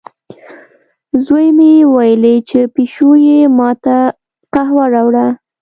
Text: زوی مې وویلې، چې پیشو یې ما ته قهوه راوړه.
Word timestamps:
زوی 1.25 1.47
مې 1.57 1.71
وویلې، 1.93 2.35
چې 2.49 2.59
پیشو 2.73 3.09
یې 3.27 3.39
ما 3.57 3.69
ته 3.83 3.97
قهوه 4.53 4.85
راوړه. 4.93 5.27